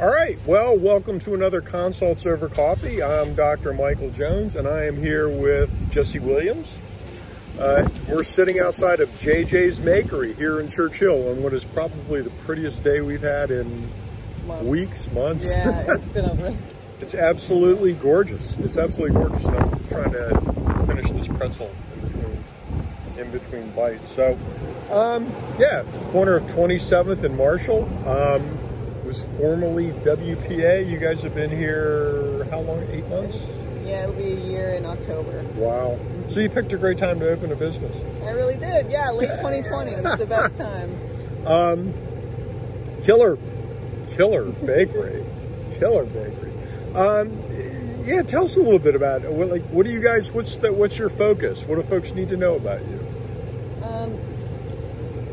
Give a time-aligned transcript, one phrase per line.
[0.00, 3.02] All right, well, welcome to another Consults Over Coffee.
[3.02, 3.74] I'm Dr.
[3.74, 6.74] Michael Jones, and I am here with Jesse Williams.
[7.58, 12.22] Uh, we're sitting outside of JJ's Makery here in Church Hill on what is probably
[12.22, 13.90] the prettiest day we've had in
[14.46, 14.64] Months.
[14.64, 15.44] weeks, months.
[15.44, 16.56] Yeah, it's been a
[17.02, 18.56] it's absolutely gorgeous.
[18.60, 19.44] It's absolutely gorgeous.
[19.44, 22.44] I'm trying to finish this pretzel in between,
[23.18, 24.14] in between bites.
[24.16, 24.38] So,
[24.90, 27.84] um, yeah, corner of 27th and Marshall.
[28.08, 28.59] Um,
[29.10, 30.88] was formerly WPA.
[30.88, 32.80] You guys have been here how long?
[32.92, 33.36] Eight months?
[33.84, 34.04] yeah.
[34.04, 35.42] It'll be a year in October.
[35.56, 35.98] Wow.
[36.28, 37.92] So you picked a great time to open a business.
[38.24, 38.88] I really did.
[38.88, 40.96] Yeah, late 2020 was the best time.
[41.44, 41.92] Um,
[43.02, 43.36] killer,
[44.14, 45.24] killer bakery,
[45.76, 46.52] killer bakery.
[46.94, 49.32] Um, yeah, tell us a little bit about it.
[49.32, 50.30] What, like, what do you guys?
[50.30, 51.58] What's the, What's your focus?
[51.64, 52.99] What do folks need to know about you?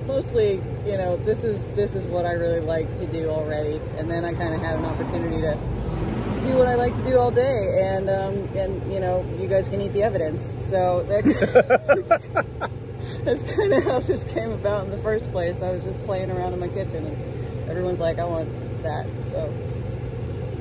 [0.07, 4.09] Mostly, you know, this is this is what I really like to do already, and
[4.09, 5.57] then I kind of had an opportunity to
[6.41, 9.67] do what I like to do all day, and um, and you know, you guys
[9.67, 10.55] can eat the evidence.
[10.63, 12.71] So that,
[13.25, 15.61] that's kind of how this came about in the first place.
[15.61, 18.49] I was just playing around in my kitchen, and everyone's like, "I want
[18.83, 19.53] that," so.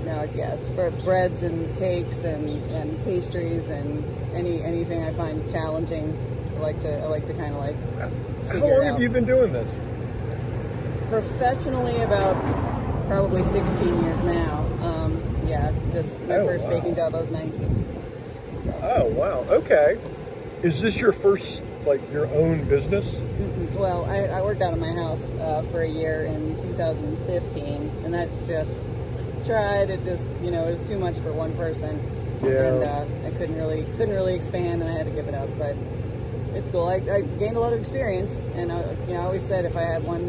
[0.05, 5.51] No, yeah, it's for breads and cakes and, and pastries and any anything I find
[5.51, 6.36] challenging.
[6.57, 9.53] I like to I like to kind of like How long have you been doing
[9.53, 9.71] this?
[11.11, 12.35] Professionally, about
[13.07, 14.59] probably 16 years now.
[14.83, 16.71] Um, yeah, just my Oh, first wow.
[16.73, 17.15] baking job.
[17.15, 17.87] I was 19.
[18.83, 19.45] Oh wow.
[19.51, 19.99] Okay.
[20.63, 23.07] Is this your first like your own business?
[23.75, 28.15] Well, I, I worked out of my house uh, for a year in 2015, and
[28.15, 28.73] that just
[29.45, 29.91] tried.
[29.91, 32.01] It just you know it was too much for one person,
[32.43, 32.51] Yeah.
[32.51, 35.49] and uh, I couldn't really couldn't really expand, and I had to give it up.
[35.59, 35.77] But
[36.57, 36.87] it's cool.
[36.89, 39.77] I, I gained a lot of experience, and I, you know I always said if
[39.77, 40.29] I had one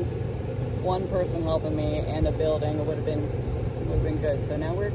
[0.83, 3.23] one person helping me and a building, it would have been
[3.87, 4.45] would have been good.
[4.45, 4.91] So now we're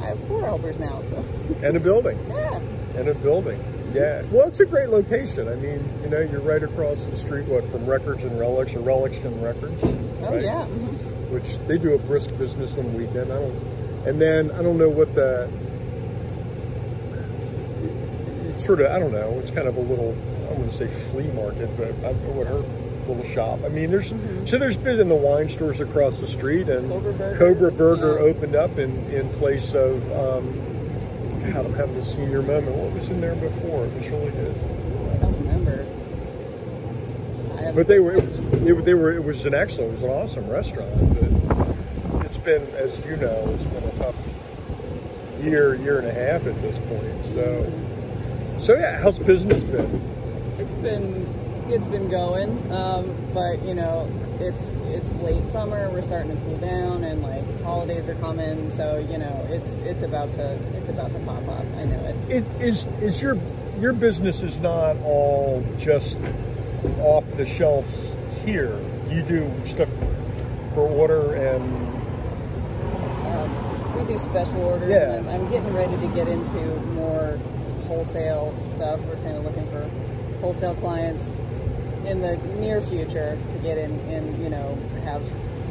[0.00, 1.02] I have four helpers now.
[1.02, 1.24] So
[1.62, 2.18] And a building.
[2.28, 2.56] yeah,
[2.96, 3.62] And a building.
[3.94, 4.22] Yeah.
[4.32, 5.48] Well, it's a great location.
[5.48, 8.80] I mean, you know, you're right across the street, what, from Records and Relics or
[8.80, 9.80] Relics and Records.
[9.84, 10.42] oh right?
[10.42, 10.64] yeah.
[11.30, 13.32] Which they do a brisk business on the weekend.
[13.32, 13.56] I don't,
[14.06, 15.48] and then I don't know what the,
[18.50, 20.12] it's sort of, I don't know, it's kind of a little,
[20.48, 22.62] I wouldn't say flea market, but I what her
[23.06, 23.60] little shop.
[23.64, 24.08] I mean, there's,
[24.50, 27.38] so there's been in the wine stores across the street and Cobra Burger.
[27.38, 28.30] Cobra Burger Yeah.
[28.30, 30.52] opened up in, in place of, um,
[31.52, 32.74] God, I'm having a senior moment.
[32.76, 33.84] What was in there before?
[33.86, 34.56] It was really good.
[35.12, 35.86] I don't remember.
[37.58, 39.94] I But they were, it was, they were, they were, it was an excellent, it
[39.94, 40.94] was an awesome restaurant.
[41.14, 44.16] But it's been, as you know, it's been a tough
[45.42, 47.34] year, year and a half at this point.
[47.34, 47.72] So,
[48.62, 50.00] so yeah, how's business been?
[50.64, 51.26] It's been
[51.70, 54.08] it's been going, um, but you know
[54.40, 55.90] it's it's late summer.
[55.90, 58.70] We're starting to cool down, and like holidays are coming.
[58.70, 61.64] So you know it's it's about to it's about to pop up.
[61.76, 62.16] I know it.
[62.30, 63.38] It is, is your,
[63.78, 66.16] your business is not all just
[67.00, 67.86] off the shelf
[68.44, 68.78] here.
[69.10, 69.88] You do stuff
[70.74, 71.62] for order and
[73.26, 75.12] Um, we do special orders, Yeah.
[75.12, 76.58] and I'm, I'm getting ready to get into
[76.94, 77.38] more
[77.86, 79.00] wholesale stuff.
[79.02, 79.88] We're kind of looking for
[80.44, 81.38] wholesale clients
[82.06, 85.22] in the near future to get in and you know have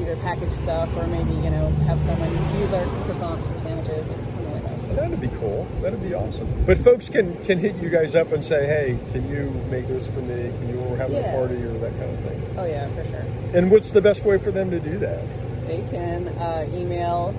[0.01, 2.27] either package stuff or maybe you know have someone
[2.59, 4.95] use our croissants for sandwiches or something like that.
[4.95, 5.67] That'd be cool.
[5.79, 6.47] That'd be awesome.
[6.65, 10.07] But folks can can hit you guys up and say, "Hey, can you make this
[10.07, 10.49] for me?
[10.59, 11.35] Can you or have a Yeah.
[11.35, 13.25] party or that kind of thing?" Oh yeah, for sure.
[13.53, 15.21] And what's the best way for them to do that?
[15.67, 17.35] They can uh, email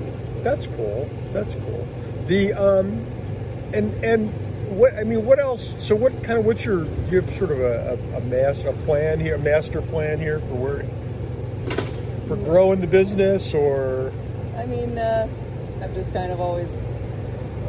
[0.42, 1.08] That's cool.
[1.32, 1.86] That's cool.
[2.28, 3.04] The um,
[3.72, 4.30] and and
[4.78, 5.72] what I mean, what else?
[5.80, 6.84] So what kind of what's your?
[7.10, 10.38] You have sort of a, a, a mass a plan here, a master plan here
[10.40, 10.84] for where
[12.28, 14.12] for growing the business or
[14.56, 15.26] I mean, uh,
[15.82, 16.72] I've just kind of always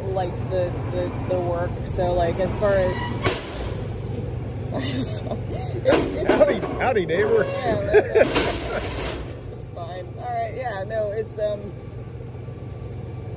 [0.08, 1.70] liked the, the, the work.
[1.84, 2.96] So like as far as
[4.74, 7.44] So, it's, howdy howdy neighbor.
[7.44, 10.04] Yeah, it's fine.
[10.18, 11.72] All right, yeah, no, it's um,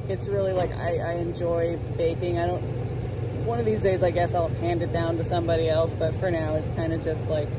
[0.10, 2.40] it's really like I, I enjoy baking.
[2.40, 2.64] I don't.
[3.46, 5.94] One of these days, I guess I'll hand it down to somebody else.
[5.94, 7.50] But for now, it's kind of just like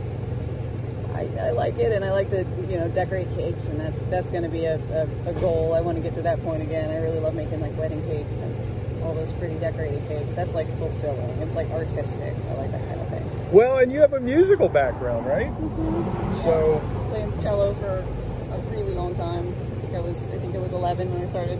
[1.36, 4.30] I, I like it, and I like to you know decorate cakes, and that's that's
[4.30, 5.75] going to be a, a, a goal.
[5.75, 6.90] I want to get to that point again.
[6.90, 10.32] I really love making like wedding cakes and all those pretty decorated cakes.
[10.32, 11.30] That's like fulfilling.
[11.40, 12.34] It's like artistic.
[12.50, 13.52] I like that kind of thing.
[13.52, 15.48] Well, and you have a musical background, right?
[15.48, 16.42] Mm-hmm.
[16.42, 18.04] So Playing cello for
[18.52, 19.48] a really long time.
[19.48, 21.58] I think I was I think I was 11 when I started.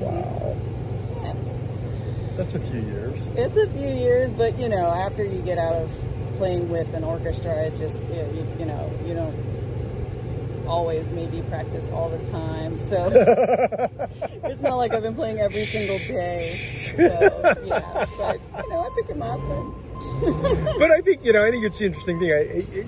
[0.00, 0.56] Wow.
[1.22, 1.34] Yeah.
[2.36, 3.18] That's a few years.
[3.36, 5.90] It's a few years, but you know, after you get out of
[6.42, 11.88] playing with an orchestra, it just you, you, you know you don't always maybe practice
[11.90, 12.76] all the time.
[12.78, 13.06] So
[14.42, 16.58] it's not like I've been playing every single day.
[16.96, 17.02] So
[17.64, 19.38] yeah, but you know, I pick him up.
[19.38, 22.32] And but I think you know, I think it's the interesting thing.
[22.32, 22.86] I, it, it,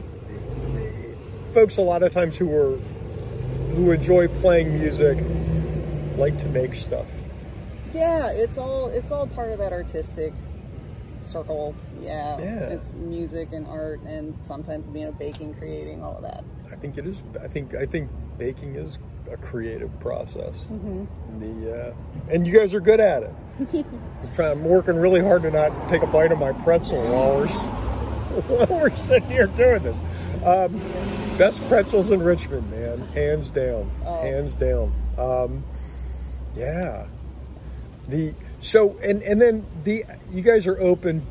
[1.55, 2.77] folks, a lot of times who are
[3.77, 5.17] who enjoy playing music
[6.17, 7.07] like to make stuff.
[7.93, 10.33] Yeah, it's all it's all part of that artistic
[11.27, 11.75] circle.
[12.03, 12.59] Yeah, Yeah.
[12.69, 16.45] it's music and art, and sometimes you know baking, creating, all of that.
[16.71, 17.23] I think it is.
[17.43, 18.99] I think I think baking is
[19.31, 20.55] a creative process.
[21.39, 21.95] The uh,
[22.31, 23.33] and you guys are good at it.
[23.75, 24.53] I'm trying.
[24.53, 27.47] I'm working really hard to not take a bite of my pretzel while we're
[28.67, 29.97] while we're sitting here doing this.
[30.45, 30.79] Um,
[31.39, 34.21] best pretzels in Richmond, man, hands down, Oh.
[34.21, 34.93] hands down.
[35.17, 35.65] Um,
[36.57, 37.07] yeah.
[38.09, 41.23] The so and and then the you guys are open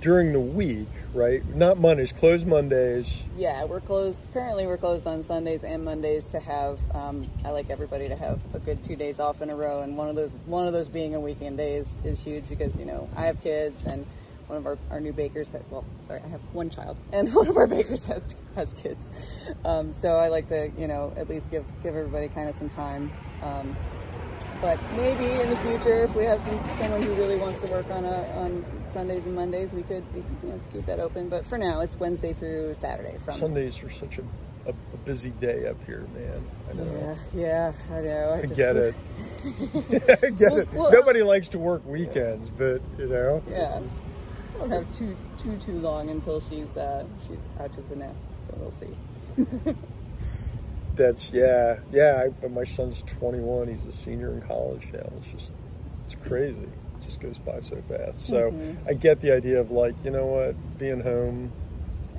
[0.00, 1.44] during the week, right?
[1.54, 3.22] Not Mondays, closed Mondays.
[3.36, 4.18] Yeah, we're closed.
[4.32, 6.80] Currently, we're closed on Sundays and Mondays to have.
[6.94, 9.96] Um, I like everybody to have a good two days off in a row, and
[9.96, 12.84] one of those one of those being a weekend day is, is huge because you
[12.84, 14.06] know I have kids and
[14.46, 15.52] one of our, our new bakers.
[15.52, 18.24] That, well, sorry, I have one child, and one of our bakers has
[18.56, 19.08] has kids.
[19.64, 22.68] Um, so I like to you know at least give give everybody kind of some
[22.68, 23.12] time.
[23.42, 23.76] Um,
[24.60, 27.90] but maybe in the future, if we have some someone who really wants to work
[27.90, 31.28] on a, on Sundays and Mondays, we could you know, keep that open.
[31.28, 34.22] But for now, it's Wednesday through Saturday from Sundays are such a,
[34.68, 36.42] a, a busy day up here, man.
[36.70, 37.16] I know.
[37.34, 38.32] Yeah, yeah, I know.
[38.42, 38.94] I just- get it.
[40.24, 40.72] I get it.
[40.72, 43.42] Well, well, Nobody likes to work weekends, but you know.
[43.50, 43.80] Yeah,
[44.56, 48.32] I don't have too too too long until she's uh, she's out of the nest,
[48.42, 48.94] so we'll see.
[51.00, 52.24] That's yeah, yeah.
[52.24, 53.68] I, but my son's 21.
[53.68, 55.10] He's a senior in college now.
[55.16, 55.52] It's just
[56.04, 56.58] it's crazy.
[56.58, 58.20] It just goes by so fast.
[58.20, 58.86] So Mm-hmm.
[58.88, 61.50] I get the idea of like, you know what, being home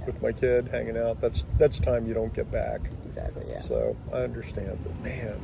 [0.08, 1.22] with my kid, hanging out.
[1.22, 2.82] That's that's time you don't get back.
[3.06, 3.44] Exactly.
[3.48, 3.62] Yeah.
[3.62, 4.80] So I understand.
[4.84, 5.40] But man,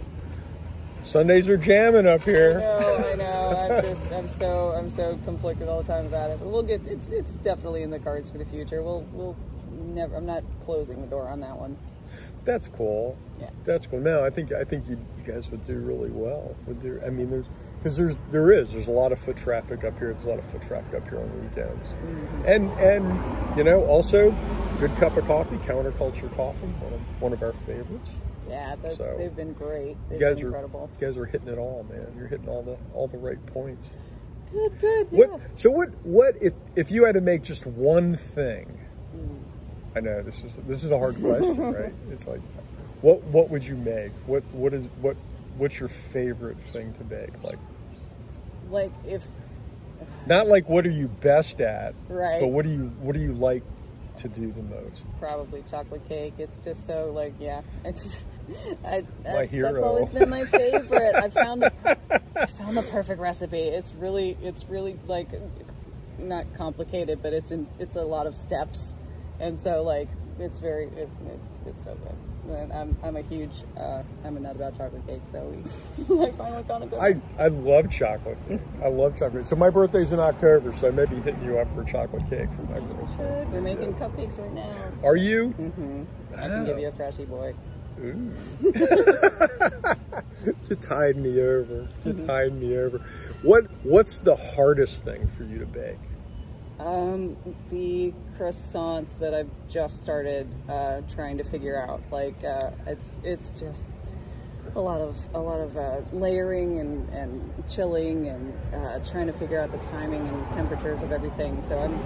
[1.04, 2.60] Sundays are jamming up here.
[2.60, 3.56] No, I know.
[3.78, 6.40] I'm just, I'm so, I'm so conflicted all the time about it.
[6.40, 6.81] But we'll get.
[6.88, 8.81] It's, it's definitely in the cards for the future.
[8.81, 9.36] We'll, we'll
[9.72, 10.16] never.
[10.16, 11.78] I'm not closing the door on that one.
[12.47, 13.17] That's cool.
[13.41, 13.49] Yeah.
[13.65, 13.99] That's cool.
[13.99, 16.55] No, I think I think you, you guys would do really well.
[16.65, 17.03] Would there?
[17.05, 20.13] I mean, there's because there's there is there's a lot of foot traffic up here.
[20.13, 22.45] There's a lot of foot traffic up here on the weekends, mm-hmm.
[22.45, 24.33] and and you know also
[24.79, 28.09] good cup of coffee, counterculture coffee, one of one of our favorites.
[28.47, 29.97] Yeah, that's, So, they've been great.
[30.07, 30.89] They've You guys been are incredible.
[31.01, 32.07] you guys are hitting it all, man.
[32.17, 33.89] You're hitting all the all the right points.
[34.53, 35.07] Good, good.
[35.11, 35.25] Yeah.
[35.25, 35.41] What?
[35.55, 35.89] So what?
[36.03, 38.79] What if if you had to make just one thing?
[39.13, 39.44] Mm.
[39.97, 41.94] I know this is this is a hard question, right?
[42.11, 42.41] It's like,
[43.01, 44.11] what what would you make?
[44.27, 45.17] What what is what
[45.57, 47.44] what's your favorite thing to make?
[47.44, 47.57] Like
[48.69, 49.23] Like if
[50.27, 52.39] not like what are you best at, Right.
[52.39, 53.63] But what do you what do you like
[54.17, 55.07] to do the most?
[55.19, 56.33] probably chocolate cake.
[56.38, 57.61] It's just so like yeah.
[57.83, 58.25] It's
[58.85, 59.71] I, My I, hero.
[59.71, 61.15] That's always been my favorite.
[61.15, 61.73] I found the
[62.35, 63.61] I found the perfect recipe.
[63.61, 65.29] It's really it's really like
[66.19, 68.95] not complicated, but it's in it's a lot of steps,
[69.39, 72.16] and so like it's very it's it's, it's so good.
[72.56, 75.57] And I'm I'm a huge uh, I'm a nut about chocolate cake, so we
[76.28, 77.00] I finally found a good.
[77.00, 77.21] I one.
[77.40, 78.38] I love chocolate.
[78.47, 78.61] cake.
[78.83, 79.45] I love chocolate.
[79.45, 82.50] So my birthday's in October, so I may be hitting you up for chocolate cake
[82.56, 83.18] for my birthday.
[83.18, 83.52] Should.
[83.52, 84.76] We're making cupcakes right now.
[85.04, 85.54] Are you?
[85.59, 86.04] Mm-hmm.
[86.35, 87.54] I can give you a freshie boy.
[88.00, 88.31] Ooh.
[90.66, 91.88] to tide me over.
[92.04, 93.00] To tide me over.
[93.42, 95.97] What What's the hardest thing for you to bake?
[96.80, 97.36] Um,
[97.72, 102.02] the croissants that I've just started uh, trying to figure out.
[102.12, 103.90] Like, uh, it's it's just
[104.76, 109.34] a lot of a lot of uh, layering and, and chilling and uh, trying to
[109.34, 111.62] figure out the timing and temperatures of everything.
[111.62, 112.00] So I'm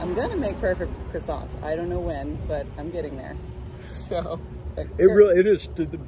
[0.00, 1.60] I'm gonna make perfect croissants.
[1.62, 3.36] I don't know when, but I'm getting there.
[3.82, 4.38] So
[4.76, 5.66] It really it is.
[5.74, 5.98] The,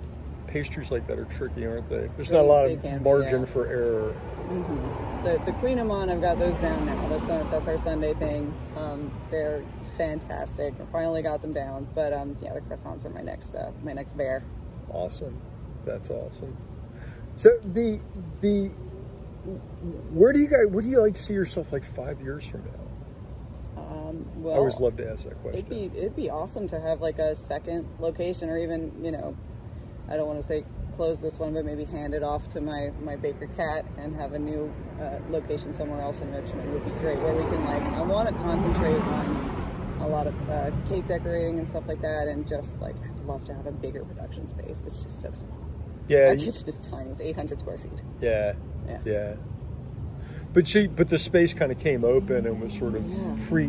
[0.53, 2.11] pastries like that are tricky, aren't they?
[2.17, 3.47] There's not a lot of be, margin yeah.
[3.47, 4.15] for error.
[5.23, 7.09] The the kouign-amann, I've got those down now.
[7.09, 8.53] That's our, that's our Sunday thing.
[8.77, 9.65] Um, they're
[9.97, 10.75] fantastic.
[10.81, 11.89] I finally got them down.
[11.95, 14.43] But um, yeah, the croissants are my next uh, my next bear.
[14.91, 15.41] Awesome.
[15.85, 16.57] That's awesome.
[17.37, 18.01] So the
[18.41, 18.71] the
[20.13, 22.65] where do you guys where do you like to see yourself like five years from
[22.65, 23.83] now?
[23.83, 25.59] Um, I always love to ask that question.
[25.59, 29.37] It'd be it'd be awesome to have like a second location, or even you know,
[30.09, 30.65] I don't want to say
[30.97, 34.33] close this one, but maybe hand it off to my my baker cat and have
[34.35, 37.83] a new uh, location somewhere else in Richmond would be great, where we can like
[37.83, 42.29] I want to concentrate on a lot of uh, cake decorating and stuff like that,
[42.29, 44.83] and just like I'd love to have a bigger production space.
[44.87, 45.59] It's just so small.
[46.09, 47.11] Yeah, Our you- kitchen is tiny.
[47.11, 48.03] It's 800 square feet.
[48.21, 48.55] yeah,
[48.89, 48.99] Yeah.
[49.05, 49.35] yeah.
[50.53, 53.37] But she, but the space kind of came open and was sort of Yeah.
[53.49, 53.69] pre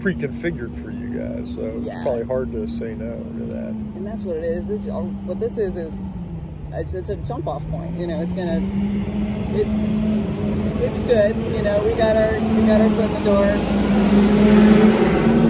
[0.00, 3.70] pre-configured for you guys, so it's probably hard to say no to that.
[3.96, 4.70] And that's what it is.
[4.70, 6.02] It's, uh, what this is is
[6.72, 7.98] it's, it's a jump off point.
[7.98, 8.60] You know, it's gonna
[9.54, 9.78] it's
[10.82, 11.36] it's good.
[11.36, 13.46] You know, we got our we got our foot in the door.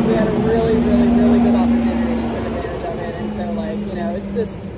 [0.07, 3.15] We had a really really really good opportunity and took advantage of it.
[3.17, 4.71] And so like you know, it's just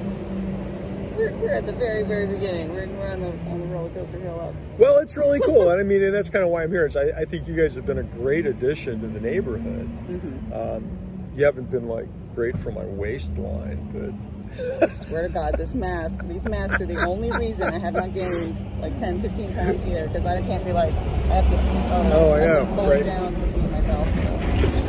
[1.21, 2.73] we're, we're at the very very beginning.
[2.73, 4.55] We're, we're on the on the roller coaster hill up.
[4.79, 6.87] Well, it's really cool, and I mean, and that's kind of why I'm here.
[6.87, 9.89] Is I, I think you guys have been a great addition to the neighborhood.
[10.09, 10.53] Mm-hmm.
[10.53, 10.99] Um,
[11.37, 16.21] you haven't been like great for my waistline, but I Swear to God, this mask,
[16.27, 20.09] these masks are the only reason I have not gained like 10, 15 pounds here
[20.09, 23.05] because I can't be like, I have to, oh, Oh, I I know, to right.
[23.05, 24.09] down to feed myself.
[24.17, 24.39] So.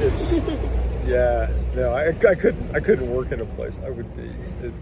[0.07, 3.73] it's, it's yeah, no, I, I couldn't, I couldn't work in a place.
[3.85, 4.23] I would be.
[4.65, 4.73] It,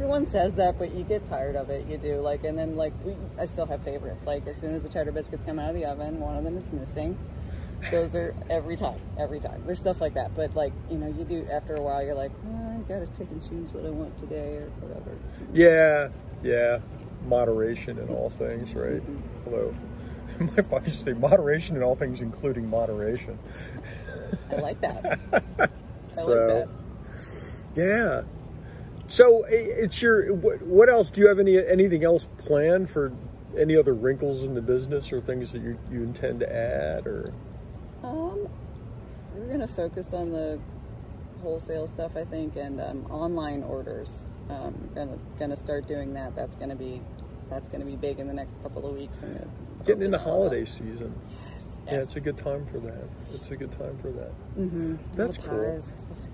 [0.00, 1.86] Everyone says that, but you get tired of it.
[1.86, 4.24] You do like, and then like we, I still have favorites.
[4.24, 6.56] Like as soon as the cheddar biscuits come out of the oven, one of them
[6.56, 7.18] is missing.
[7.90, 9.62] Those are every time, every time.
[9.66, 12.02] There's stuff like that, but like you know, you do after a while.
[12.02, 15.18] You're like, oh, I gotta pick and choose what I want today or whatever.
[15.52, 16.08] yeah,
[16.42, 16.78] yeah,
[17.26, 19.02] moderation in all things, right?
[19.02, 19.50] Mm-hmm.
[19.50, 19.74] Hello,
[20.56, 23.38] my father used to say moderation in all things, including moderation.
[24.50, 25.20] I like that.
[25.62, 25.68] I
[26.12, 26.68] So- like that.
[27.76, 28.22] Yeah.
[29.10, 30.32] So it's your.
[30.34, 31.10] What, else?
[31.10, 33.12] Do you have any anything else planned for
[33.58, 37.34] any other wrinkles in the business or things that you, you intend to add or?
[38.04, 38.48] Um,
[39.34, 40.60] we're gonna focus on the
[41.42, 44.30] wholesale stuff, I think, and um, online orders.
[44.48, 46.36] Um, gonna gonna start doing that.
[46.36, 47.02] That's gonna be
[47.50, 49.22] that's gonna be big in the next couple of weeks.
[49.22, 49.50] And
[49.84, 51.14] Getting into holiday season.
[51.52, 53.08] Yes, Yeah, it's a good time for that.
[53.34, 54.32] It's a good time for that.
[54.56, 54.96] Mm-hmm.
[55.14, 55.80] That's cool.
[55.80, 56.29] Stuff like that.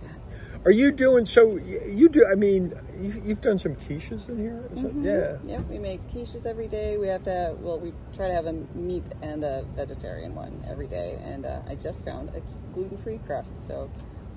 [0.66, 1.56] Are you doing so?
[1.58, 2.26] You do.
[2.26, 4.68] I mean, you've, you've done some quiches in here.
[4.74, 5.04] Mm-hmm.
[5.04, 5.58] that, yeah.
[5.58, 6.96] Yep, we make quiches every day.
[6.96, 10.88] We have to, well, we try to have a meat and a vegetarian one every
[10.88, 11.20] day.
[11.22, 12.42] And uh, I just found a
[12.74, 13.88] gluten free crust, so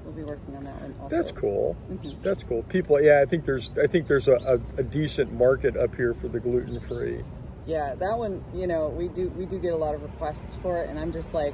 [0.06, 1.16] we'll be working on that one also.
[1.16, 1.76] That's cool.
[1.92, 2.22] Mhm.
[2.22, 2.62] That's cool.
[2.62, 6.14] People, yeah, I think there's, I think there's a, a, a decent market up here
[6.14, 7.24] for the gluten free.
[7.66, 10.82] Yeah, that one, you know, we do we do get a lot of requests for
[10.82, 11.54] it, and I'm just like,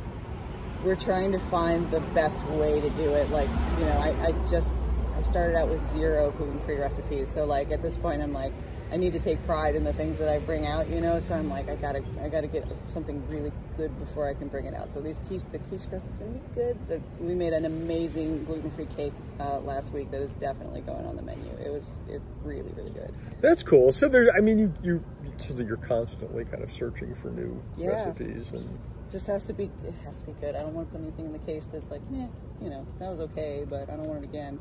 [0.86, 3.30] we're trying to find the best way to do it.
[3.32, 3.50] Like,
[3.80, 4.72] you know, I, I just
[5.18, 8.54] I started out with zero gluten free recipes, so like at this point, I'm like,
[8.92, 11.18] I need to take pride in the things that I bring out, you know.
[11.20, 14.66] So I'm like, I gotta I gotta get something really good before I can bring
[14.66, 14.92] it out.
[14.94, 16.88] So these quiche the quiche crust is gonna be good.
[16.88, 21.06] The, we made an amazing gluten free cake uh, last week that is definitely going
[21.06, 21.50] on the menu.
[21.66, 23.14] It was it really really good.
[23.42, 23.92] That's cool.
[23.92, 25.04] So there, I mean, you, you,
[25.46, 27.88] so that you're constantly kind of searching for new Yeah.
[27.90, 28.68] recipes and.
[29.12, 30.56] just has to be it has to be good.
[30.56, 32.28] I don't want to put anything in the case that's like, meh,
[32.62, 34.60] you know, that was okay, but I don't want it again.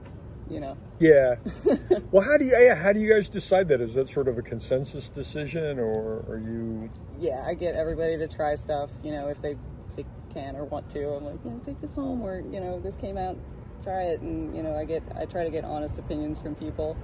[0.51, 0.77] You know.
[1.01, 1.37] Yeah.
[2.13, 3.81] well, how do you yeah, how do you guys decide that?
[3.81, 6.91] Is that sort of a consensus decision, or are you?
[7.19, 10.05] Yeah, I get everybody to try stuff, you know, if they if they
[10.35, 11.09] can or want to.
[11.15, 13.39] I'm like, you know, take this home or, you know, this came out,
[13.83, 16.95] try it and you know, I get I try to get honest opinions from people.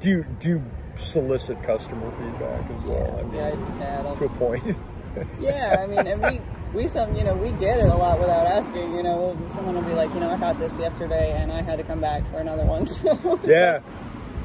[0.00, 0.62] Do you do you
[0.98, 3.18] solicit customer feedback as Yeah, well?
[3.18, 3.34] I mean,
[3.80, 4.18] yeah, I.
[4.18, 4.76] To a point.
[5.40, 6.40] yeah, I mean, and we
[6.74, 8.94] we some you know we get it a lot without asking.
[8.94, 11.76] You know, someone will be like, you know, I got this yesterday and I had
[11.76, 12.86] to come back for another one.
[12.98, 13.80] So yeah,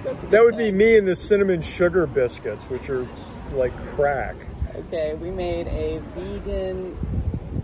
[0.04, 3.08] that's that would be me and the cinnamon sugar biscuits, which are
[3.54, 4.36] like crack.
[4.76, 6.98] Okay, we made a vegan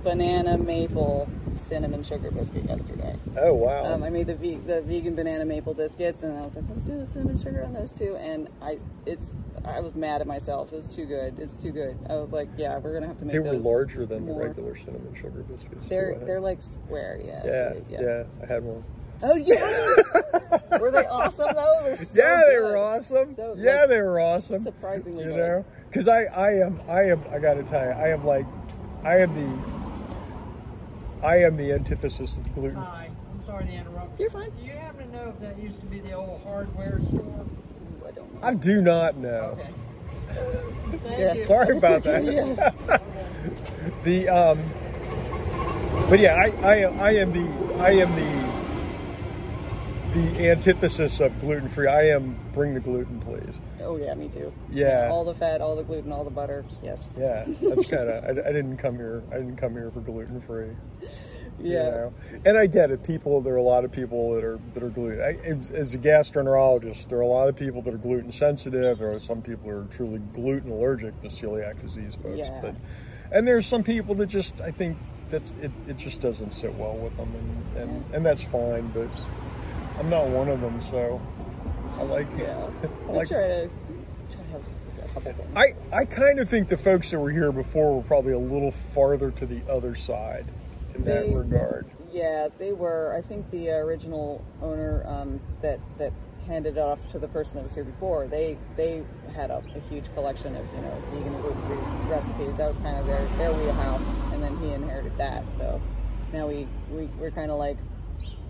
[0.04, 3.16] banana maple cinnamon sugar biscuit yesterday.
[3.38, 3.86] Oh wow.
[3.86, 6.82] Um, I made the ve- the vegan banana maple biscuits, and I was like, let's
[6.82, 8.16] do the cinnamon sugar on those two.
[8.18, 10.74] And I, it's, I was mad at myself.
[10.74, 11.40] It's too good.
[11.40, 11.98] It's too good.
[12.10, 14.40] I was like, yeah, we're gonna have to make they were larger than more.
[14.42, 15.86] the regular cinnamon sugar biscuits.
[15.88, 16.26] They're think.
[16.26, 17.42] they're like square, yeah.
[17.42, 17.48] so
[17.90, 18.84] yeah, they- yeah, I had one.
[19.22, 19.60] Oh yeah.
[20.80, 21.96] were they awesome though?
[21.96, 23.34] So yeah, they were awesome.
[23.36, 24.62] So, yeah, like, they were awesome.
[24.64, 25.38] surprisingly you good.
[25.38, 28.46] know, because I, I am, I am, I got to tell you, I am like,
[29.04, 29.79] I am the,
[31.22, 32.76] I am the antithesis of gluten.
[32.78, 34.20] Hi, I'm sorry to interrupt.
[34.20, 34.52] You're fine.
[34.52, 37.20] Do you happen to know if that used to be the old hardware store?
[37.22, 38.48] Ooh, I don't know.
[38.48, 39.58] I do not know.
[39.60, 39.70] Okay.
[41.00, 41.34] Thank Yeah.
[41.34, 41.46] you.
[41.46, 42.74] Sorry about okay, that.
[42.88, 42.98] yeah.
[44.04, 44.60] The um,
[46.10, 48.39] but yeah, I, I I am the, I am the,
[50.14, 51.88] the antithesis of gluten free.
[51.88, 53.56] I am bring the gluten, please.
[53.82, 54.52] Oh yeah, me too.
[54.72, 55.10] Yeah.
[55.12, 56.66] All the fat, all the gluten, all the butter.
[56.82, 57.06] Yes.
[57.18, 58.24] Yeah, that's kind of.
[58.24, 59.24] I, I didn't come here.
[59.32, 60.70] I didn't come here for gluten free.
[61.62, 61.86] Yeah.
[61.86, 62.14] You know?
[62.46, 63.04] And I get it.
[63.04, 65.22] People, there are a lot of people that are that are gluten.
[65.22, 68.98] I, as, as a gastroenterologist, there are a lot of people that are gluten sensitive.
[68.98, 72.38] There are some people who are truly gluten allergic, the celiac disease folks.
[72.38, 72.60] Yeah.
[72.62, 72.76] But
[73.32, 74.98] and there's some people that just, I think
[75.30, 75.72] that's it.
[75.88, 78.88] It just doesn't sit well with them, and and, and that's fine.
[78.88, 79.10] But
[80.00, 81.22] I'm not one of them, so
[81.98, 82.70] I like Yeah.
[83.10, 83.70] I like try to
[84.32, 85.50] try to have a couple things.
[85.56, 88.72] I, I kind of think the folks that were here before were probably a little
[88.72, 90.46] farther to the other side
[90.96, 91.90] in that regard.
[92.12, 93.14] Yeah, they were.
[93.18, 96.14] I think the original owner um, that that
[96.48, 98.26] handed it off to the person that was here before.
[98.28, 99.04] They they
[99.36, 102.58] had a, a huge collection of you know vegan gluten free recipes.
[102.58, 105.54] That was kind of their their wheelhouse, and then he inherited that.
[105.54, 105.82] So
[106.32, 107.78] now we we we're kind of like.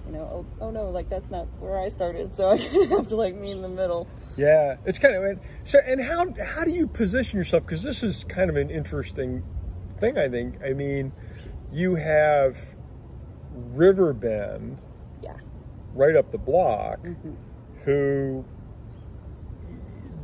[0.10, 2.58] You know, oh, oh no, like that's not where I started, so I
[2.90, 4.08] have to like meet in the middle.
[4.36, 5.78] Yeah, it's kind of and so.
[5.86, 7.62] And how how do you position yourself?
[7.64, 9.44] Because this is kind of an interesting
[10.00, 10.18] thing.
[10.18, 10.56] I think.
[10.64, 11.12] I mean,
[11.72, 12.58] you have
[13.54, 14.80] Riverbend
[15.22, 15.36] Yeah,
[15.94, 17.00] right up the block,
[17.86, 18.44] who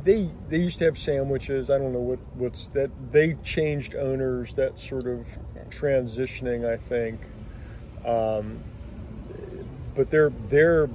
[0.02, 1.70] they they used to have sandwiches.
[1.70, 2.90] I don't know what what's that.
[3.12, 4.52] They changed owners.
[4.54, 5.20] That sort of
[5.56, 5.68] Okay.
[5.70, 6.68] transitioning.
[6.68, 7.20] I think.
[8.04, 8.64] Um,
[9.96, 10.88] but their their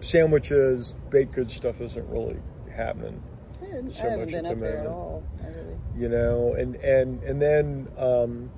[0.00, 2.36] sandwiches, baked good stuff isn't really
[2.74, 3.22] happening.
[3.62, 5.24] I, So I haven't been up the there at all.
[5.42, 5.76] Really.
[5.96, 8.50] you know, and and and then um,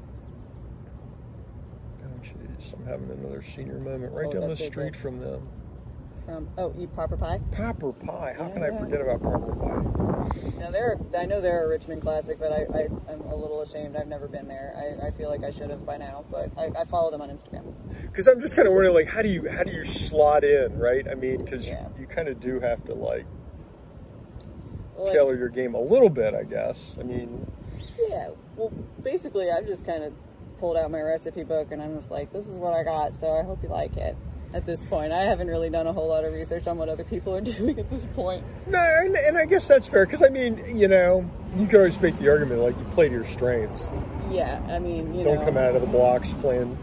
[2.03, 4.67] oh jeez, I'm having another senior moment right Oh, down the okay.
[4.69, 5.49] street from them.
[6.27, 7.41] From oh, you proper pie?
[7.53, 8.35] Proper Pie.
[8.37, 8.79] How can I Yeah.
[8.81, 10.59] forget about Proper Pie?
[10.59, 13.97] Now they're I know they're a Richmond classic, but I, I I'm a little ashamed.
[13.97, 14.75] I've never been there.
[14.77, 17.31] I, I feel like I should have by now, but I, I follow them on
[17.31, 17.73] Instagram.
[18.03, 20.77] Because I'm just kind of wondering, like, how do you how do you slot in,
[20.79, 21.07] right?
[21.09, 21.89] I mean, because Yeah.
[21.97, 23.25] you, you kind of do have to like
[24.97, 26.97] Well, like, tailor your game a little bit, I guess.
[26.99, 27.47] I mean,
[28.09, 28.31] yeah.
[28.57, 30.13] Well, basically, I've just kind of
[30.59, 33.15] pulled out my recipe book, and I'm just like, this is what I got.
[33.15, 34.17] So I hope you like it.
[34.55, 37.05] At this point, I haven't really done a whole lot of research on what other
[37.05, 38.45] people are doing at this point.
[38.67, 40.07] no, and, and I guess that's fair.
[40.07, 43.15] Because I mean, you know, you can always make the argument like you play to
[43.15, 43.87] your strengths.
[44.31, 46.77] Yeah, I mean, you Don't know, come out of the blocks playing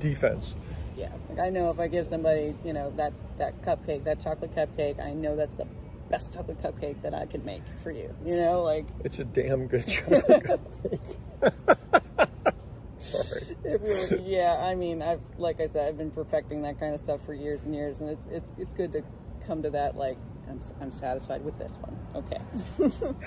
[0.00, 0.54] defense.
[0.96, 4.54] Yeah, like I know if I give somebody, you know, that that cupcake, that chocolate
[4.54, 5.66] cupcake, I know that's the
[6.10, 8.10] best chocolate cupcake that I could make for you.
[8.24, 11.16] You know, like It's a damn good chocolate cupcake.
[12.98, 13.45] Sorry.
[13.66, 14.56] It really, yeah.
[14.60, 17.64] I mean, I've like I said, I've been perfecting that kind of stuff for years
[17.64, 19.02] and years, and it's it's it's good to
[19.46, 19.96] come to that.
[19.96, 21.96] Like I'm I'm satisfied with this one.
[22.14, 22.40] Okay.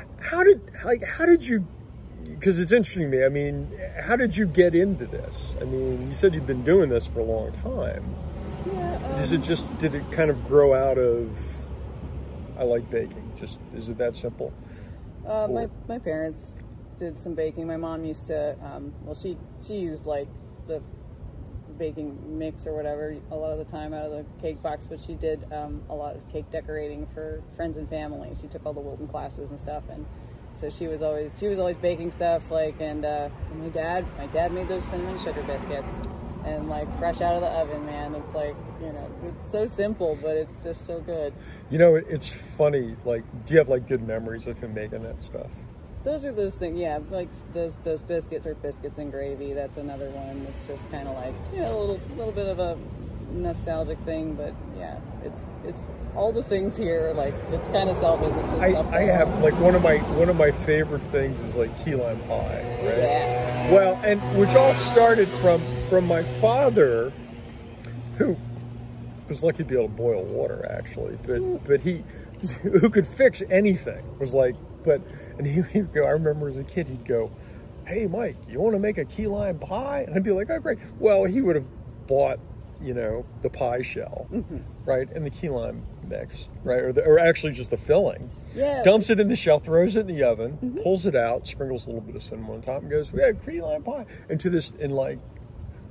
[0.19, 1.65] How did like how did you?
[2.25, 3.25] Because it's interesting to me.
[3.25, 3.71] I mean,
[4.02, 5.56] how did you get into this?
[5.60, 8.15] I mean, you said you've been doing this for a long time.
[8.67, 9.21] yeah.
[9.21, 11.30] Is it just did it kind of grow out of?
[12.58, 13.32] I like baking.
[13.39, 14.54] Just is it that simple?
[15.25, 16.56] Uh, my my parents
[16.99, 17.65] did some baking.
[17.65, 20.27] My mom used to, um, well, she she used like
[20.67, 20.83] the
[21.77, 25.01] baking mix or whatever a lot of the time out of the cake box, but
[25.01, 28.29] she did um, a lot of cake decorating for friends and family.
[28.39, 30.05] She took all the Wilton classes and stuff, and
[30.53, 32.51] so she was always she was always baking stuff.
[32.51, 36.01] Like, and uh, my dad my dad made those cinnamon sugar biscuits.
[36.45, 38.15] And like fresh out of the oven, man.
[38.15, 41.33] It's like you know, it's so simple, but it's just so good.
[41.69, 42.95] You know, it's funny.
[43.03, 45.51] Like, do you have like good memories of him making that stuff?
[46.03, 46.99] Those are those things, yeah.
[47.09, 49.53] Like those those biscuits are biscuits and gravy.
[49.53, 50.47] That's another one.
[50.49, 52.77] It's just kind of like you know a little little bit of a
[53.31, 55.83] nostalgic thing, but yeah, it's it's
[56.15, 57.12] all the things here.
[57.13, 58.33] Like it's kind of selfish.
[58.33, 58.97] It's just I.
[58.97, 62.19] I have like one of my one of my favorite things is like key lime
[62.21, 62.63] pie.
[62.83, 62.97] Right?
[62.97, 63.71] Yeah.
[63.71, 67.12] Well, and which all started from from my father,
[68.17, 68.38] who
[69.27, 72.03] was lucky to be able to boil water actually, but but he
[72.62, 75.01] who could fix anything was like, but
[75.39, 76.06] and he would go.
[76.06, 77.32] I remember as a kid, he'd go,
[77.88, 80.60] "Hey, Mike, you want to make a key lime pie?" And I'd be like, "Oh,
[80.60, 81.65] great." Well, he would have
[82.06, 82.39] bought,
[82.82, 84.28] you know, the pie shell,
[84.86, 88.82] right, and the key lime mix, right, or the, or actually just the filling Yeah.
[88.84, 91.89] dumps it in the shell, throws it in the oven, pulls it out, sprinkles a
[91.89, 94.49] little bit of cinnamon on top, and goes, "We have key lime pie." And to
[94.49, 95.19] this, and like,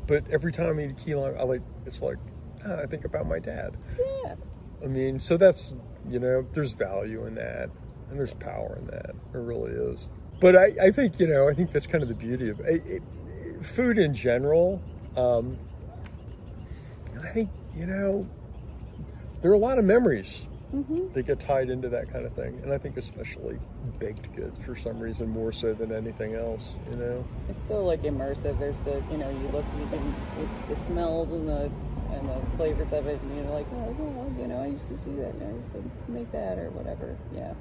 [0.07, 2.17] but every time I eat key lime, I like it's like
[2.67, 3.77] ah, I think about my dad.
[4.25, 4.35] Yeah.
[4.83, 5.73] I mean, so that's
[6.09, 7.69] you know, there's value in that,
[8.11, 9.15] and there's power in that.
[9.33, 10.07] There really is.
[10.41, 12.83] But I, I think you know, I think that's kind of the beauty of it,
[12.87, 13.03] it,
[13.75, 14.81] food in general.
[15.17, 15.59] Um,
[17.15, 18.27] and I think you know,
[19.43, 20.47] there are a lot of memories
[21.15, 23.59] that get tied into that kind of thing, and I think especially
[23.99, 26.63] baked goods for some reason more so than anything else.
[26.91, 27.29] You know.
[27.49, 28.59] It's so like immersive.
[28.59, 30.15] There's the you know you look you can
[30.69, 31.71] the smells and the
[32.13, 34.97] and the flavors of it, and you're like, oh, well, you know, I used to
[34.97, 37.17] see that, and I used to make that or whatever.
[37.35, 37.55] Yeah.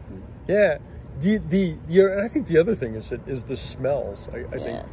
[0.48, 0.78] Yeah.
[1.20, 4.30] The the, the and I think the other thing is that is the smells.
[4.32, 4.84] I, I Yeah.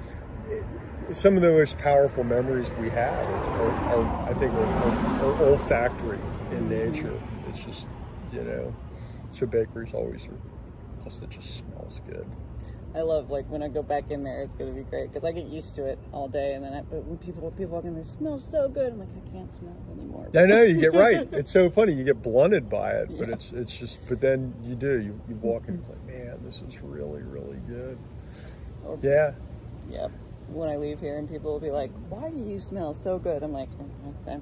[1.10, 5.22] think some of the most powerful memories we have are, are I think are, are,
[5.24, 6.18] are olfactory
[6.50, 7.20] in nature.
[7.48, 7.88] It's just
[8.32, 8.74] you know,
[9.32, 10.38] so bakeries always are.
[11.02, 12.26] Plus, it just smells good.
[12.94, 15.32] I love like when I go back in there, it's gonna be great because I
[15.32, 17.96] get used to it all day, and then I, but when people people walk in,
[17.96, 18.92] they smell so good.
[18.92, 20.28] I'm like, I can't smell it anymore.
[20.36, 21.28] I know you get right.
[21.32, 21.92] It's so funny.
[21.92, 23.98] You get blunted by it, but it's it's just.
[24.08, 25.00] But then you do.
[25.00, 27.98] You, you walk in, it's like, man, this is really really good.
[28.84, 29.32] Or- Yeah.
[29.90, 30.08] Yeah.
[30.48, 33.42] When I leave here, and people will be like, "Why do you smell so good?"
[33.42, 34.38] I'm like, mm, "Okay,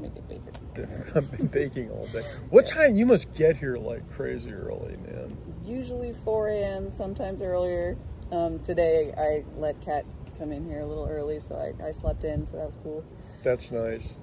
[0.00, 2.22] make it bigger." I've been baking all day.
[2.50, 2.96] What time?
[2.96, 5.36] You must get here like crazy early, man.
[5.64, 6.90] Usually 4 a.m.
[6.90, 7.96] Sometimes earlier.
[8.30, 10.04] Um, today I let Kat
[10.38, 13.04] come in here a little early, so I, I slept in, so that was cool.
[13.42, 14.14] That's nice.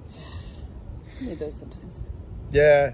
[1.21, 1.95] Need those sometimes.
[2.51, 2.93] Yeah,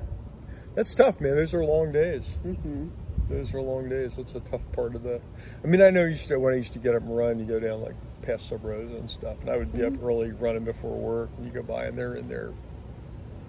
[0.74, 1.36] that's tough, man.
[1.36, 2.38] Those are long days.
[2.46, 2.90] Mm-hmm.
[3.30, 4.14] Those are long days.
[4.16, 5.20] That's a tough part of the.
[5.64, 7.40] I mean, I know you used to when I used to get up and run.
[7.40, 10.06] You go down like past Sub Rosa and stuff, and I would be up mm-hmm.
[10.06, 11.30] early running before work.
[11.38, 12.52] And you go by and they're in there.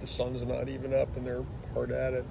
[0.01, 2.25] The sun's not even up, and they're hard at it.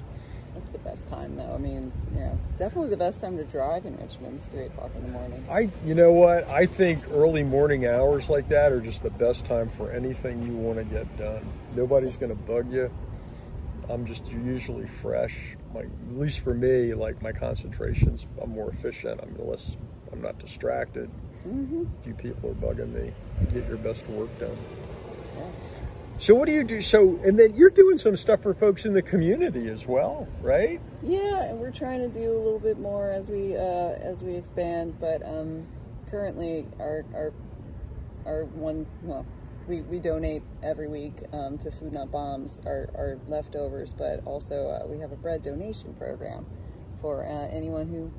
[0.56, 1.54] That's the best time, though.
[1.54, 5.02] I mean, yeah, definitely the best time to drive in Richmond is 3 o'clock in
[5.04, 5.46] the morning.
[5.52, 6.48] I, you know what?
[6.48, 10.54] I think early morning hours like that are just the best time for anything you
[10.54, 11.46] want to get done.
[11.76, 12.90] Nobody's going to bug you.
[13.90, 15.58] I'm just usually fresh.
[15.76, 19.20] My, at least for me, like my concentrations, I'm more efficient.
[19.22, 19.76] I'm less,
[20.14, 21.10] I'm not distracted.
[21.46, 21.84] Mm-hmm.
[22.04, 23.12] Few people are bugging me.
[23.42, 24.58] You get your best work done.
[25.36, 25.44] Yeah.
[26.18, 26.82] So what do you do?
[26.82, 30.80] So and then you're doing some stuff for folks in the community as well, right?
[31.04, 34.36] Yeah, and we're trying to do a little bit more as we uh, as we
[34.36, 34.98] expand.
[35.00, 35.68] But um,
[36.10, 37.34] currently, our our
[38.26, 39.26] our one well,
[39.67, 44.67] we, we donate every week um, to Food Not Bombs our, our leftovers, but also
[44.67, 46.45] uh, we have a bread donation program
[47.01, 48.12] for uh, anyone who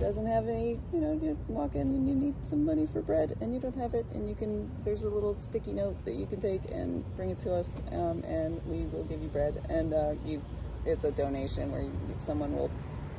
[0.00, 0.78] doesn't have any.
[0.92, 3.76] You know, you walk in and you need some money for bread, and you don't
[3.76, 4.70] have it, and you can.
[4.84, 8.22] There's a little sticky note that you can take and bring it to us, um,
[8.24, 10.42] and we will give you bread, and uh, you.
[10.86, 12.70] It's a donation where you, someone will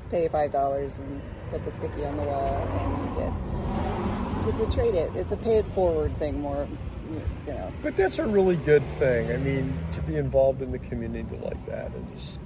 [0.10, 4.50] pay five dollars and put the sticky on the wall, and you get.
[4.50, 5.16] It's a trade it.
[5.16, 6.68] It's a pay it forward thing more.
[7.82, 9.32] But that's a really good thing.
[9.32, 12.40] I mean, to be involved in the community like that and just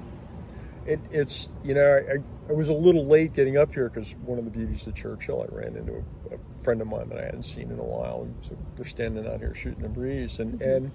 [0.86, 4.38] it, it's you know I, I was a little late getting up here because one
[4.38, 7.20] of the beauties of Church Hill I ran into a, a friend of mine that
[7.20, 10.40] I hadn't seen in a while and so we're standing out here shooting the breeze
[10.40, 10.70] and mm-hmm.
[10.70, 10.92] and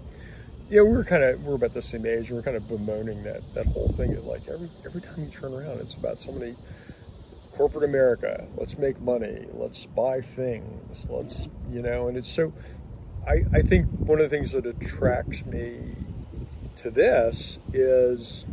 [0.68, 2.56] yeah we were kind of we are about the same age and we are kind
[2.56, 5.94] of bemoaning that that whole thing that like every every time you turn around it's
[5.94, 6.54] about somebody
[7.52, 12.52] corporate America let's make money let's buy things let's you know and it's so
[13.28, 15.80] I, I think one of the things that attracts me
[16.76, 18.46] to this is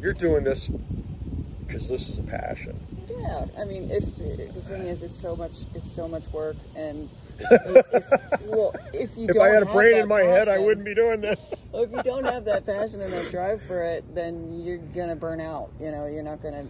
[0.00, 0.72] you're doing this
[1.64, 2.78] because this is a passion.
[3.08, 7.08] Yeah, I mean, if the thing is, it's so much, it's so much work, and
[7.38, 10.58] if, if, well, if you If don't I had a brain in my head, I
[10.58, 11.48] wouldn't be doing this.
[11.72, 15.16] Well, if you don't have that passion and that drive for it, then you're gonna
[15.16, 15.70] burn out.
[15.80, 16.66] You know, you're not gonna,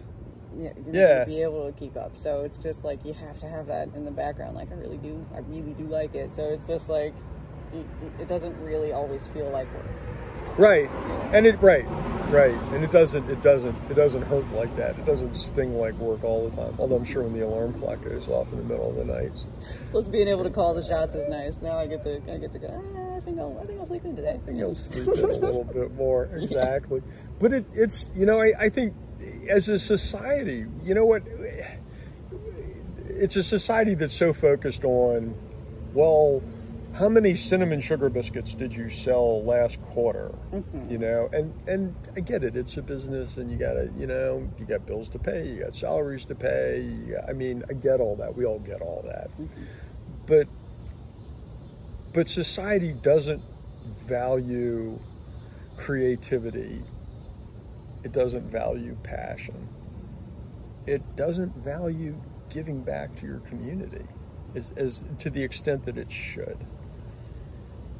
[0.57, 1.13] you're Yeah.
[1.19, 2.17] gonna be able to keep up.
[2.17, 4.55] So it's just like you have to have that in the background.
[4.55, 6.33] Like I really do, I really do like it.
[6.33, 7.13] So it's just like
[7.73, 7.85] it,
[8.21, 9.85] it doesn't really always feel like work.
[10.55, 10.87] Right,
[11.33, 11.83] and it right,
[12.29, 14.91] right, and it doesn't it doesn't it doesn't hurt like that.
[14.99, 16.75] It doesn't sting like work all the time.
[16.77, 19.31] Although I'm sure when the alarm clock goes off in the middle of the night,
[19.89, 21.63] Plus, being able to call the shots is nice.
[21.63, 22.67] Now I get to, I get to go.
[22.69, 24.39] "Ah, I think I'll, I think I'll sleep in today.
[24.43, 26.25] I think I'll sleep in a little bit more.
[26.25, 27.01] Exactly.
[27.39, 28.93] But it, it's, you know, I, I think
[29.49, 31.23] as a society, you know what?
[33.09, 35.35] It's a society that's so focused on,
[35.93, 36.41] well,
[36.93, 40.31] how many cinnamon sugar biscuits did you sell last quarter?
[40.51, 40.91] Mm-hmm.
[40.91, 42.55] You know, and, and I get it.
[42.55, 45.75] It's a business and you gotta, you know, you got bills to pay, you got
[45.75, 46.87] salaries to pay.
[47.09, 48.35] Got, I mean, I get all that.
[48.35, 49.29] We all get all that.
[49.31, 49.63] Mm-hmm.
[50.27, 50.47] But
[52.13, 53.41] but society doesn't
[54.07, 54.99] value
[55.77, 56.81] creativity.
[58.03, 59.67] It doesn't value passion.
[60.85, 62.15] It doesn't value
[62.49, 64.05] giving back to your community
[64.55, 66.57] as, as to the extent that it should.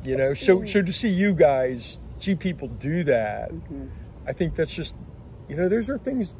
[0.03, 3.87] You know, so so to see you guys see people do that, Mm-hmm.
[4.27, 4.95] I think that's just
[5.49, 6.35] you know, those are things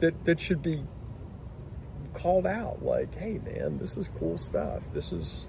[0.00, 0.82] that that should be
[2.14, 4.82] called out like, hey man, this is cool stuff.
[4.92, 5.46] This is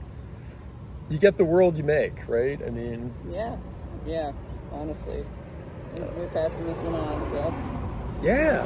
[1.10, 2.60] you get the world you make, right?
[2.66, 3.58] I mean, Yeah,
[4.06, 4.32] yeah.
[4.72, 5.26] Honestly,
[6.00, 7.26] we're passing this one on.
[7.30, 7.54] So
[8.24, 8.66] yeah.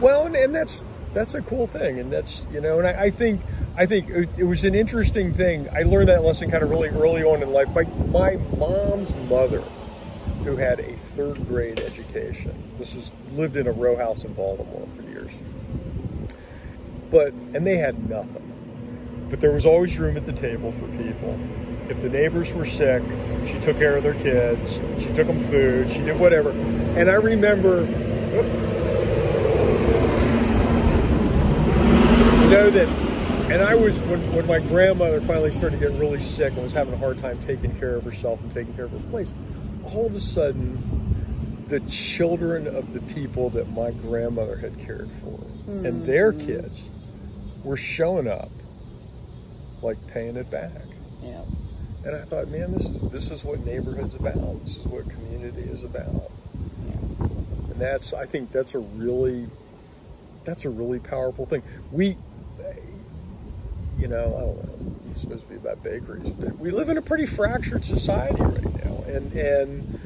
[0.00, 3.10] Well, and, and that's that's a cool thing, and that's you know, and I, I
[3.10, 3.40] think
[3.76, 5.68] I think it, it was an interesting thing.
[5.72, 7.68] I learned that lesson kind of really early on in life.
[7.74, 9.62] My my mom's mother,
[10.44, 14.86] who had a third grade education, this is lived in a row house in Baltimore
[14.94, 15.30] for years,
[17.10, 18.52] but and they had nothing.
[19.28, 21.38] But there was always room at the table for people.
[21.88, 23.02] If the neighbors were sick,
[23.46, 24.80] she took care of their kids.
[24.98, 25.90] She took them food.
[25.90, 26.50] She did whatever.
[26.50, 27.92] And I remember, you
[32.50, 32.88] know, that,
[33.50, 36.94] and I was when when my grandmother finally started getting really sick and was having
[36.94, 39.30] a hard time taking care of herself and taking care of her place.
[39.84, 45.38] All of a sudden, the children of the people that my grandmother had cared for
[45.66, 46.46] and their hmm.
[46.46, 46.80] kids
[47.64, 48.50] were showing up,
[49.82, 50.72] like paying it back.
[51.22, 51.42] Yeah.
[52.06, 54.64] And I thought, man, this is this is what neighborhood's about.
[54.64, 56.30] This is what community is about.
[57.18, 59.48] And that's I think that's a really
[60.44, 61.64] that's a really powerful thing.
[61.90, 62.16] We
[63.98, 66.96] you know, I don't know, it's supposed to be about bakeries, but we live in
[66.96, 69.02] a pretty fractured society right now.
[69.08, 70.00] And and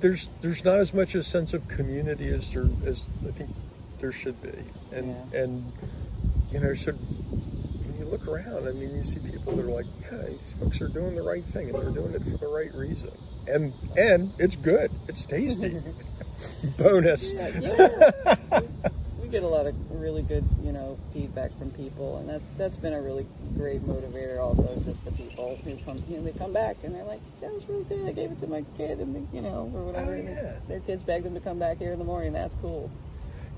[0.00, 3.50] there's there's not as much a sense of community as there as I think
[4.00, 4.50] there should be.
[4.90, 5.40] And Yeah.
[5.42, 5.72] and
[6.50, 6.98] you know, should
[8.06, 10.88] you look around, I mean, you see people that are like, yeah, these folks are
[10.88, 13.10] doing the right thing and they're doing it for the right reason.
[13.48, 14.90] And and it's good.
[15.08, 15.80] It's tasty.
[16.78, 17.32] Bonus.
[17.32, 18.36] Yeah, yeah.
[19.22, 22.76] we get a lot of really good, you know, feedback from people, and that's that's
[22.76, 24.40] been a really great motivator.
[24.40, 27.20] Also, is just the people who come, you know, they come back and they're like,
[27.40, 28.06] "That was really good.
[28.06, 30.54] I gave it to my kid, and they, you know, or whatever." Oh, yeah.
[30.66, 32.32] Their kids begged them to come back here in the morning.
[32.32, 32.90] That's cool.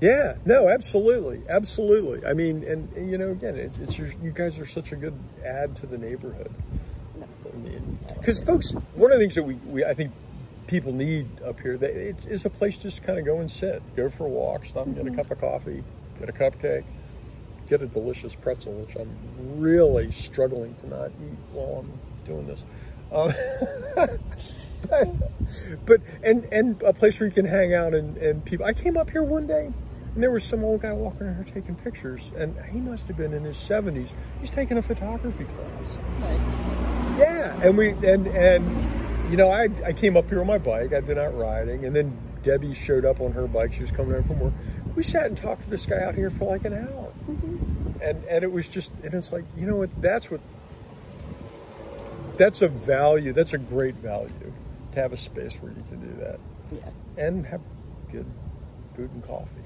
[0.01, 2.25] Yeah, no, absolutely, absolutely.
[2.25, 4.95] I mean, and, and, you know, again, it's, it's your, you guys are such a
[4.95, 6.53] good add to the neighborhood.
[7.51, 10.13] I mean, because folks, one of the things that we, we I think
[10.67, 13.81] people need up here, that it is a place just kind of go and sit,
[13.95, 15.83] go for a walk, stop and get a cup of coffee,
[16.19, 16.83] get a cupcake,
[17.67, 19.09] get a delicious pretzel, which I'm
[19.59, 22.63] really struggling to not eat while I'm doing this.
[23.11, 23.33] Um,
[24.87, 28.65] but, but and and a place where you can hang out and, and people.
[28.65, 29.73] I came up here one day.
[30.13, 33.17] And there was some old guy walking around here taking pictures, and he must have
[33.17, 34.09] been in his 70s.
[34.41, 35.95] He's taking a photography class.
[36.19, 36.41] Nice.
[37.19, 40.93] Yeah, and we and and you know I I came up here on my bike.
[40.93, 43.73] I've been out riding, and then Debbie showed up on her bike.
[43.73, 44.53] She was coming in from work.
[44.95, 48.01] We sat and talked to this guy out here for like an hour, mm-hmm.
[48.01, 50.39] and and it was just and it's like you know what that's what
[52.37, 53.33] that's a value.
[53.33, 54.31] That's a great value
[54.93, 56.39] to have a space where you can do that
[56.71, 57.25] Yeah.
[57.25, 57.61] and have
[58.11, 58.25] good
[58.95, 59.58] food and coffee.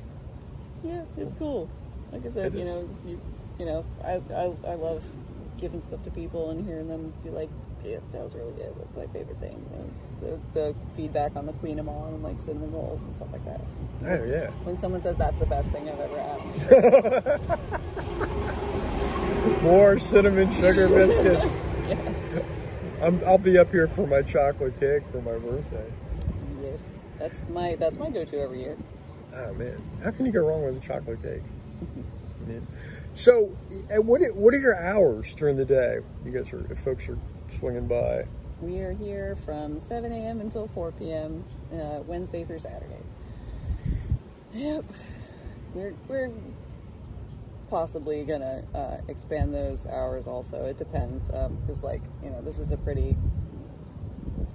[0.83, 1.69] Yeah, it's cool.
[2.11, 2.67] Like I said, It you is.
[2.67, 3.21] know, you,
[3.59, 5.03] you know, I, I, I love
[5.57, 7.49] giving stuff to people and hearing them be like,
[7.83, 8.75] "Yeah, that was really good.
[8.77, 9.63] What's my favorite thing?"
[10.21, 13.61] The, the feedback on the kouign-amann and like cinnamon rolls and stuff like that.
[14.05, 14.49] Oh yeah.
[14.65, 17.39] When someone says that's the best thing I've ever had,
[19.63, 21.59] More cinnamon sugar biscuits.
[23.01, 25.91] I'm, I'll be up here for my chocolate cake for my birthday.
[26.61, 26.79] yes,
[27.19, 28.77] that's my that's my go-to every year.
[29.35, 31.41] Oh man, how can you go wrong with a chocolate cake?
[33.15, 33.55] So,
[33.91, 35.99] what what are your hours during the day?
[36.25, 37.17] You guys are if folks are
[37.59, 38.25] swinging by.
[38.59, 40.41] We are here from 7 a.m.
[40.41, 41.43] until 4 p.m.
[41.71, 43.03] Uh, Wednesday through Saturday.
[44.53, 44.85] Yep,
[45.75, 46.31] we're we're
[47.69, 50.25] possibly gonna uh, expand those hours.
[50.25, 53.15] Also, it depends because, like you know, this is a pretty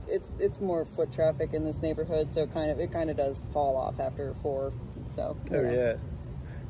[0.09, 3.43] it's it's more foot traffic in this neighborhood, so kind of it kind of does
[3.53, 4.73] fall off after four.
[5.15, 5.71] So Oh know.
[5.71, 5.97] yeah,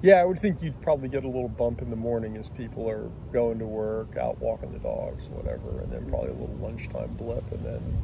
[0.02, 0.16] yeah.
[0.16, 3.10] I would think you'd probably get a little bump in the morning as people are
[3.32, 7.50] going to work, out walking the dogs, whatever, and then probably a little lunchtime blip,
[7.52, 7.98] and then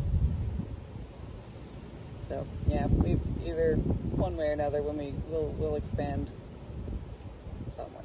[2.28, 6.30] So yeah, we either one way or another when we will we'll expand
[7.70, 8.03] somewhere.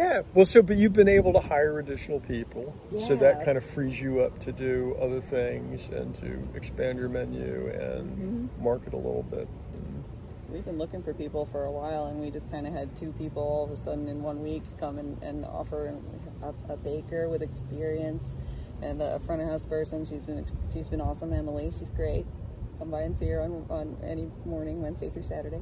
[0.00, 2.74] Yeah, well, so but you've been able to hire additional people,
[3.06, 7.10] so that kind of frees you up to do other things and to expand your
[7.10, 8.64] menu and Mm-hmm.
[8.64, 9.46] market a little bit.
[10.48, 13.12] We've been looking for people for a while, and we just kind of had two
[13.18, 15.94] people all of a sudden in one week come and, and offer
[16.42, 18.36] a, a baker with experience
[18.82, 20.04] and a front of house person.
[20.06, 21.70] She's been she's been awesome, Emily.
[21.78, 22.24] She's great.
[22.78, 25.60] Come by and see her on, on any morning, Wednesday through Saturday.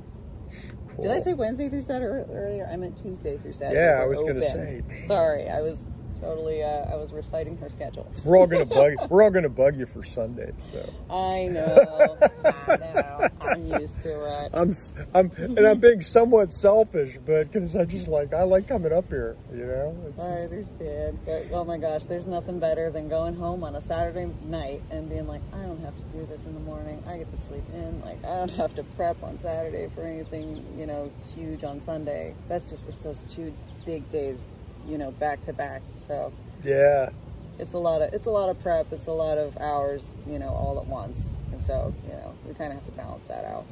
[1.01, 2.69] Did I say Wednesday through Saturday earlier?
[2.71, 3.81] I meant Tuesday through Saturday.
[3.81, 5.07] Yeah, I was gonna say, man.
[5.07, 5.89] Sorry, I was
[6.21, 6.63] totally.
[6.63, 8.11] Uh, I was reciting her schedule.
[8.25, 8.95] We're all gonna bug.
[9.11, 10.55] We're all gonna bug you for Sundays.
[10.73, 12.19] So I know.
[12.45, 13.29] I know.
[13.41, 14.51] I'm used to it.
[14.53, 14.75] I'm,
[15.15, 19.09] I'm, and I'm being somewhat selfish, but because I just like I like coming up
[19.09, 19.37] here.
[19.53, 19.97] You know.
[20.07, 21.19] It's I understand.
[21.25, 25.09] But, oh my gosh, there's nothing better than going home on a Saturday night and
[25.09, 27.03] being like, I don't have to do this in the morning.
[27.07, 28.01] I get to sleep in.
[28.01, 32.35] Like, I don't have to prep on Saturday for anything, you know, huge on Sunday.
[32.49, 33.53] That's just, it's those two
[33.85, 34.45] big days,
[34.89, 35.83] you know, back to back.
[35.99, 36.33] So
[36.65, 37.11] yeah.
[37.59, 38.93] it's a lot of, it's a lot of prep.
[38.93, 41.37] It's a lot of hours, you know, all at once.
[41.53, 43.67] And so, you know, we kind of have to balance that out.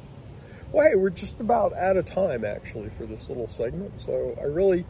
[0.71, 4.01] Well, hey, we're just about out of time actually for this little segment.
[4.01, 4.85] So I really,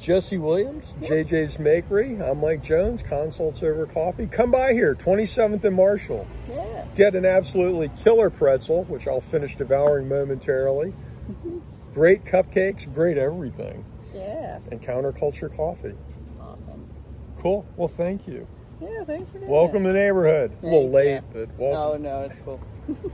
[0.00, 2.20] Jesse Williams, JJ's Makery.
[2.20, 3.02] I'm Mike Jones.
[3.02, 4.26] Consults over coffee.
[4.26, 6.26] Come by here, 27th and Marshall.
[6.48, 6.86] Yeah.
[6.94, 10.94] Get an absolutely killer pretzel, which I'll finish devouring momentarily.
[11.30, 11.58] Mm-hmm.
[11.92, 13.84] great cupcakes, great everything,
[14.46, 14.58] Yeah.
[14.70, 15.94] and counterculture coffee.
[16.40, 16.86] Awesome.
[17.40, 17.66] Cool.
[17.76, 18.46] Well, thank you.
[18.80, 19.88] Yeah, thanks for doing Welcome it.
[19.88, 20.52] to the neighborhood.
[20.62, 21.20] A little late, ya.
[21.32, 22.04] but welcome.
[22.06, 22.60] Oh, no, it's cool.